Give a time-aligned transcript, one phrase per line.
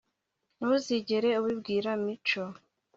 [0.57, 2.43] ntuzigere ubibwira mico